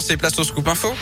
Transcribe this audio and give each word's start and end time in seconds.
c'est 0.00 0.16
place 0.16 0.38
au 0.38 0.44
scoop 0.44 0.68
info. 0.68 0.94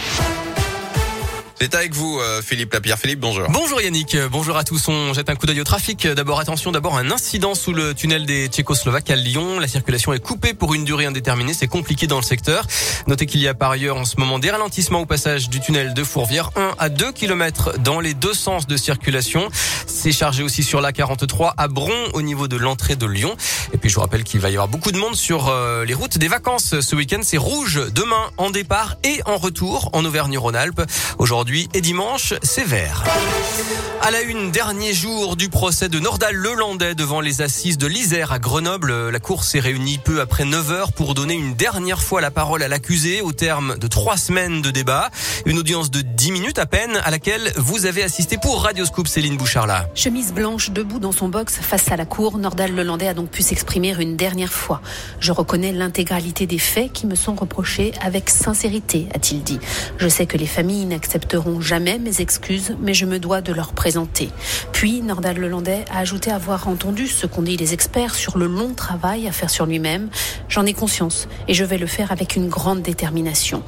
C'est 1.59 1.75
avec 1.75 1.95
vous, 1.95 2.21
euh, 2.21 2.43
Philippe 2.43 2.75
Lapierre. 2.75 2.99
Philippe, 2.99 3.21
bonjour. 3.21 3.49
Bonjour 3.49 3.81
Yannick, 3.81 4.15
bonjour 4.31 4.59
à 4.59 4.65
tous. 4.65 4.89
On 4.89 5.15
jette 5.15 5.31
un 5.31 5.37
coup 5.37 5.47
d'œil 5.47 5.63
au 5.63 5.65
trafic. 5.65 6.07
D'abord, 6.07 6.39
attention, 6.39 6.71
d'abord 6.71 6.99
un 6.99 7.11
incident 7.11 7.55
sous 7.55 7.73
le 7.73 7.95
tunnel 7.95 8.27
des 8.27 8.49
Tchécoslovaques 8.49 9.11
à 9.11 9.17
Lyon. 9.17 9.59
La 9.59 9.67
circulation 9.67 10.13
est 10.13 10.19
coupée 10.19 10.53
pour 10.53 10.75
une 10.75 10.85
durée 10.85 11.07
indéterminée. 11.07 11.55
C'est 11.55 11.67
compliqué 11.67 12.07
dans 12.07 12.19
le 12.19 12.23
secteur. 12.23 12.67
Notez 13.07 13.25
qu'il 13.25 13.41
y 13.41 13.49
a 13.49 13.55
par 13.55 13.71
ailleurs 13.71 13.97
en 13.97 14.05
ce 14.05 14.17
moment 14.19 14.39
des 14.39 14.51
ralentissements 14.51 15.01
au 15.01 15.07
passage 15.07 15.49
du 15.49 15.61
tunnel 15.61 15.95
de 15.95 16.05
Fourvière. 16.05 16.51
1 16.57 16.75
à 16.79 16.91
2 16.91 17.13
km 17.13 17.79
dans 17.79 18.01
les 18.01 18.13
deux 18.13 18.35
sens 18.35 18.67
de 18.67 18.77
circulation. 18.77 19.49
C'est 19.87 20.13
chargé 20.13 20.43
aussi 20.43 20.63
sur 20.63 20.83
la 20.83 20.93
43 20.93 21.55
à 21.57 21.69
Bron 21.69 21.91
au 22.13 22.21
niveau 22.21 22.49
de 22.49 22.57
l'entrée 22.57 22.97
de 22.97 23.07
Lyon. 23.07 23.35
Et 23.73 23.79
puis 23.79 23.89
je 23.89 23.95
vous 23.95 24.03
rappelle 24.03 24.25
qu'il 24.25 24.41
va 24.41 24.51
y 24.51 24.53
avoir 24.53 24.69
beaucoup 24.69 24.93
de 24.93 24.99
monde 24.99 25.17
sur 25.17 25.49
euh, 25.49 25.87
les 25.87 25.95
routes 25.95 26.19
des 26.19 26.29
vacances 26.29 26.81
ce 26.81 26.97
week-end. 26.97 27.21
C'est 27.23 27.39
rouge 27.39 27.81
demain 27.95 28.31
en 28.37 28.51
départ 28.51 28.97
et 29.05 29.23
en 29.25 29.39
retour 29.39 29.89
en 29.95 30.05
Auvergne-Rhône-Alpes. 30.05 30.83
Aujourd'hui, 31.19 31.46
aujourd'hui 31.47 31.69
et 31.75 31.81
dimanche, 31.81 32.35
c'est 32.43 32.65
vert. 32.65 33.05
À 34.03 34.11
la 34.11 34.21
une, 34.23 34.51
dernier 34.51 34.93
jour 34.93 35.37
du 35.37 35.49
procès 35.49 35.89
de 35.89 36.01
Nordal 36.01 36.35
Lelandais 36.35 36.97
devant 36.97 37.21
les 37.21 37.41
assises 37.41 37.79
de 37.79 37.87
l'Isère 37.87 38.33
à 38.33 38.39
Grenoble. 38.41 39.11
La 39.11 39.21
cour 39.21 39.45
s'est 39.45 39.61
réunie 39.61 39.99
peu 39.99 40.21
après 40.21 40.45
9 40.45 40.71
heures 40.73 40.93
pour 40.93 41.15
donner 41.15 41.35
une 41.35 41.55
dernière 41.55 42.03
fois 42.03 42.21
la 42.21 42.33
parole 42.33 42.65
à 42.65 42.69
l'accusé 42.69 43.21
au 43.21 43.31
terme 43.31 43.79
de 43.79 43.87
trois 43.87 44.17
semaines 44.17 44.61
de 44.61 44.73
débat. 44.73 45.11
Une 45.45 45.59
audience 45.59 45.91
de 45.91 46.01
10 46.01 46.33
minutes 46.33 46.59
à 46.59 46.67
peine 46.67 47.01
à 47.05 47.11
laquelle 47.13 47.53
vous 47.57 47.87
avez 47.87 48.03
assisté 48.03 48.39
pour 48.39 48.65
Radioscoop 48.65 49.07
Céline 49.07 49.37
Bouchard 49.37 49.69
Chemise 49.95 50.33
blanche 50.33 50.71
debout 50.71 50.99
dans 50.99 51.13
son 51.13 51.29
box 51.29 51.59
face 51.61 51.91
à 51.93 51.97
la 51.97 52.07
cour, 52.07 52.39
Nordal 52.39 52.75
Lelandais 52.75 53.09
a 53.09 53.15
donc 53.15 53.31
pu 53.31 53.43
s'exprimer 53.43 53.95
une 54.01 54.17
dernière 54.17 54.53
fois. 54.53 54.81
Je 55.21 55.31
reconnais 55.31 55.73
l'intégralité 55.73 56.47
des 56.47 56.59
faits 56.59 56.93
qui 56.93 57.07
me 57.07 57.15
sont 57.15 57.35
reprochés 57.35 57.93
avec 58.01 58.31
sincérité, 58.31 59.07
a-t-il 59.15 59.45
dit. 59.45 59.61
Je 59.99 60.09
sais 60.09 60.27
que 60.27 60.37
les 60.37 60.47
familles 60.47 60.87
n'acceptent 60.87 61.36
jamais 61.61 61.99
mes 61.99 62.21
excuses, 62.21 62.77
mais 62.81 62.95
je 62.95 63.07
me 63.07 63.19
dois 63.19 63.41
de 63.41 63.53
leur 63.53 63.73
présenter. 63.73 64.31
Puis, 64.73 65.03
Nordal 65.03 65.39
Lelandais 65.39 65.85
a 65.91 65.99
ajouté 65.99 66.31
avoir 66.31 66.69
entendu 66.69 67.07
ce 67.07 67.27
qu'ont 67.27 67.43
dit 67.43 67.57
les 67.57 67.75
experts 67.75 68.15
sur 68.15 68.39
le 68.39 68.47
long 68.47 68.75
travail 68.75 69.27
à 69.27 69.33
faire 69.33 69.51
sur 69.51 69.67
lui-même. 69.67 70.09
J'en 70.49 70.67
ai 70.67 70.73
conscience 70.73 71.29
et 71.49 71.55
je 71.55 71.65
vais 71.65 71.79
le 71.79 71.87
faire 71.87 72.13
avec 72.13 72.37
une 72.37 72.49
grande 72.49 72.83
détermination. 72.83 73.63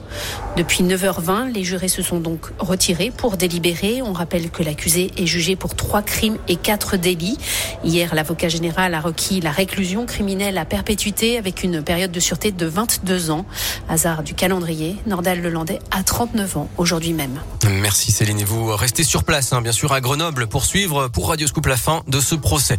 Depuis 0.57 0.83
9h20, 0.83 1.53
les 1.53 1.65
jurés 1.65 1.89
se 1.89 2.03
sont 2.03 2.20
donc 2.20 2.47
retirés 2.59 3.11
pour 3.11 3.37
délibérer. 3.37 4.03
On 4.03 4.12
rappelle 4.12 4.51
que 4.51 4.62
l'accusé 4.62 5.11
est 5.17 5.27
jugé 5.27 5.57
pour 5.57 5.75
trois 5.75 6.03
crimes 6.03 6.39
et 6.48 6.57
quatre 6.57 6.97
délits. 6.97 7.39
Hier, 7.85 8.14
l'avocat 8.14 8.48
général 8.48 8.95
a 8.95 9.01
requis 9.01 9.41
la 9.41 9.51
réclusion 9.51 10.07
criminelle 10.07 10.59
à 10.59 10.64
perpétuité 10.64 11.39
avec 11.39 11.62
une 11.62 11.83
période 11.83 12.12
de 12.12 12.20
sûreté 12.20 12.53
de 12.53 12.67
22 12.67 13.31
ans. 13.31 13.45
Hasard 13.89 14.23
du 14.23 14.35
calendrier, 14.35 14.97
Nordal 15.07 15.41
Lelandais 15.41 15.81
a 15.91 16.03
39 16.03 16.57
ans 16.57 16.69
aujourd'hui 16.77 17.12
même. 17.12 17.39
Merci 17.70 18.12
Céline 18.12 18.41
et 18.41 18.44
vous 18.44 18.74
restez 18.74 19.05
sur 19.05 19.24
place, 19.24 19.52
hein, 19.52 19.61
bien 19.61 19.72
sûr 19.72 19.92
à 19.92 20.00
Grenoble 20.00 20.47
pour 20.47 20.64
suivre 20.64 21.08
pour 21.08 21.28
Radio 21.28 21.47
Scoop 21.47 21.66
la 21.66 21.77
fin 21.77 22.02
de 22.08 22.19
ce 22.19 22.34
procès. 22.34 22.78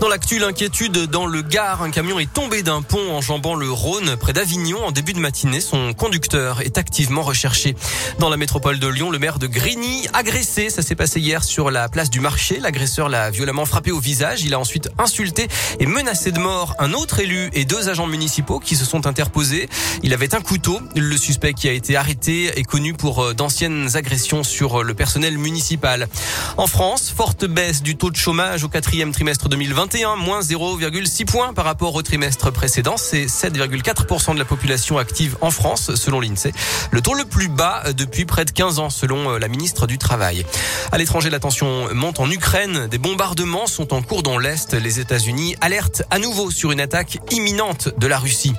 Dans 0.00 0.08
l'actu, 0.08 0.38
l'inquiétude 0.38 1.06
dans 1.06 1.26
le 1.26 1.42
Gard, 1.42 1.82
un 1.82 1.90
camion 1.90 2.18
est 2.18 2.32
tombé 2.32 2.62
d'un 2.62 2.80
pont 2.80 3.12
enjambant 3.12 3.54
le 3.54 3.70
Rhône 3.70 4.16
près 4.16 4.32
d'Avignon 4.32 4.78
en 4.84 4.92
début 4.92 5.12
de 5.12 5.18
matinée. 5.18 5.60
Son 5.60 5.92
conducteur 5.92 6.62
est 6.62 6.78
activement 6.78 7.22
recherché. 7.22 7.76
Dans 8.18 8.30
la 8.30 8.36
métropole 8.36 8.78
de 8.78 8.88
Lyon, 8.88 9.10
le 9.10 9.18
maire 9.18 9.38
de 9.38 9.46
Grigny 9.46 10.08
agressé, 10.14 10.70
ça 10.70 10.80
s'est 10.80 10.94
passé 10.94 11.20
hier 11.20 11.44
sur 11.44 11.70
la 11.70 11.88
place 11.88 12.08
du 12.08 12.20
marché. 12.20 12.60
L'agresseur 12.60 13.10
l'a 13.10 13.30
violemment 13.30 13.66
frappé 13.66 13.92
au 13.92 14.00
visage. 14.00 14.42
Il 14.42 14.54
a 14.54 14.58
ensuite 14.58 14.88
insulté 14.98 15.48
et 15.80 15.86
menacé 15.86 16.32
de 16.32 16.38
mort 16.38 16.74
un 16.78 16.94
autre 16.94 17.20
élu 17.20 17.50
et 17.52 17.66
deux 17.66 17.90
agents 17.90 18.06
municipaux 18.06 18.58
qui 18.58 18.74
se 18.76 18.86
sont 18.86 19.06
interposés. 19.06 19.68
Il 20.02 20.14
avait 20.14 20.34
un 20.34 20.40
couteau. 20.40 20.80
Le 20.96 21.16
suspect 21.16 21.52
qui 21.52 21.68
a 21.68 21.72
été 21.72 21.96
arrêté 21.96 22.58
est 22.58 22.64
connu 22.64 22.94
pour 22.94 23.22
euh, 23.22 23.34
d'anciennes 23.34 23.88
agressions 23.94 24.13
sur 24.18 24.82
le 24.82 24.94
personnel 24.94 25.38
municipal. 25.38 26.08
En 26.56 26.66
France, 26.66 27.12
forte 27.14 27.44
baisse 27.46 27.82
du 27.82 27.96
taux 27.96 28.10
de 28.10 28.16
chômage 28.16 28.64
au 28.64 28.68
quatrième 28.68 29.12
trimestre 29.12 29.48
2021, 29.48 30.16
moins 30.16 30.40
0,6 30.40 31.24
points 31.24 31.52
par 31.52 31.64
rapport 31.64 31.94
au 31.94 32.02
trimestre 32.02 32.52
précédent. 32.52 32.96
C'est 32.96 33.26
7,4% 33.26 34.34
de 34.34 34.38
la 34.38 34.44
population 34.44 34.98
active 34.98 35.36
en 35.40 35.50
France, 35.50 35.94
selon 35.94 36.20
l'INSEE. 36.20 36.52
Le 36.90 37.00
taux 37.00 37.14
le 37.14 37.24
plus 37.24 37.48
bas 37.48 37.92
depuis 37.92 38.24
près 38.24 38.44
de 38.44 38.50
15 38.50 38.78
ans, 38.78 38.90
selon 38.90 39.30
euh, 39.30 39.38
la 39.38 39.48
ministre 39.48 39.86
du 39.86 39.98
Travail. 39.98 40.44
À 40.92 40.98
l'étranger, 40.98 41.30
la 41.30 41.40
tension 41.40 41.92
monte 41.94 42.20
en 42.20 42.30
Ukraine. 42.30 42.86
Des 42.88 42.98
bombardements 42.98 43.66
sont 43.66 43.92
en 43.92 44.02
cours 44.02 44.22
dans 44.22 44.38
l'Est. 44.38 44.74
Les 44.74 45.00
États-Unis 45.00 45.56
alertent 45.60 46.02
à 46.10 46.18
nouveau 46.18 46.50
sur 46.50 46.70
une 46.70 46.80
attaque 46.80 47.18
imminente 47.30 47.88
de 47.98 48.06
la 48.06 48.18
Russie. 48.18 48.54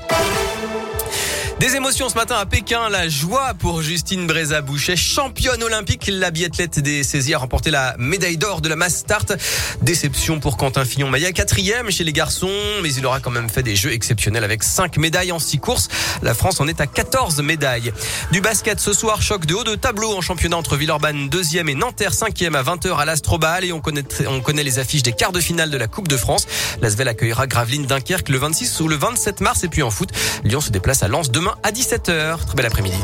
Des 1.59 1.73
émotions 1.77 2.09
ce 2.09 2.16
matin 2.16 2.35
à 2.35 2.45
Pékin, 2.45 2.89
la 2.89 3.07
joie 3.07 3.53
pour 3.57 3.81
Justine 3.81 4.27
Bréza-Boucher, 4.27 4.97
championne 4.97 5.63
olympique. 5.63 6.09
La 6.11 6.29
biathlète 6.29 6.79
des 6.79 7.01
saisies 7.01 7.33
a 7.33 7.38
remporté 7.38 7.71
la 7.71 7.95
médaille 7.97 8.35
d'or 8.35 8.59
de 8.59 8.67
la 8.67 8.75
mass 8.75 8.97
start. 8.97 9.31
Déception 9.81 10.41
pour 10.41 10.57
Quentin 10.57 10.83
Fillon-Maillet, 10.83 11.31
quatrième 11.31 11.89
chez 11.91 12.03
les 12.03 12.11
garçons, 12.11 12.51
mais 12.83 12.93
il 12.93 13.05
aura 13.05 13.21
quand 13.21 13.31
même 13.31 13.49
fait 13.49 13.63
des 13.63 13.77
jeux 13.77 13.93
exceptionnels 13.93 14.43
avec 14.43 14.63
cinq 14.63 14.97
médailles 14.97 15.31
en 15.31 15.39
six 15.39 15.57
courses. 15.57 15.88
La 16.21 16.33
France 16.33 16.59
en 16.59 16.67
est 16.67 16.81
à 16.81 16.88
14 16.88 17.41
médailles. 17.41 17.93
Du 18.33 18.41
basket 18.41 18.81
ce 18.81 18.91
soir, 18.91 19.22
choc 19.22 19.45
de 19.45 19.53
haut 19.53 19.63
de 19.63 19.75
tableau 19.75 20.13
en 20.13 20.19
championnat 20.19 20.57
entre 20.57 20.75
Villeurbanne 20.75 21.29
deuxième 21.29 21.69
et 21.69 21.75
Nanterre 21.75 22.13
cinquième 22.13 22.55
à 22.55 22.63
20h 22.63 22.97
à 22.97 23.05
l'Astrobal 23.05 23.63
et 23.63 23.72
on 23.72 23.79
connaît, 23.79 24.03
on 24.27 24.41
connaît 24.41 24.63
les 24.63 24.77
affiches 24.77 25.03
des 25.03 25.13
quarts 25.13 25.31
de 25.31 25.39
finale 25.39 25.69
de 25.69 25.77
la 25.77 25.87
Coupe 25.87 26.09
de 26.09 26.17
France. 26.17 26.47
L'Asvel 26.81 27.07
accueillera 27.07 27.47
Gravelines 27.47 27.85
Dunkerque 27.85 28.27
le 28.27 28.39
26 28.39 28.81
ou 28.81 28.89
le 28.89 28.97
27 28.97 29.39
mars 29.39 29.63
et 29.63 29.69
puis 29.69 29.83
en 29.83 29.89
foot, 29.89 30.09
Lyon 30.43 30.59
se 30.59 30.72
déplace 30.72 31.01
à 31.01 31.07
Lens 31.07 31.31
à 31.63 31.72
17h. 31.72 32.45
Très 32.45 32.56
bel 32.56 32.66
après-midi. 32.66 32.97